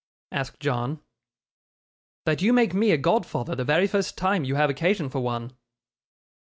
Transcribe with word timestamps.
asked 0.31 0.59
John. 0.59 0.99
'That 2.25 2.41
you 2.41 2.53
make 2.53 2.73
me 2.73 2.89
a 2.89 2.97
godfather 2.97 3.53
the 3.53 3.63
very 3.63 3.85
first 3.85 4.17
time 4.17 4.43
you 4.43 4.55
have 4.55 4.71
occasion 4.71 5.09
for 5.09 5.19
one. 5.19 5.53